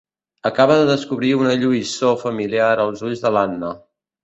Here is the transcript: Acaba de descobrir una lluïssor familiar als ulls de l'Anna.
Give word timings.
Acaba 0.49 0.77
de 0.79 0.87
descobrir 0.91 1.29
una 1.41 1.51
lluïssor 1.65 2.17
familiar 2.23 2.73
als 2.87 3.07
ulls 3.11 3.25
de 3.29 3.35
l'Anna. 3.39 3.73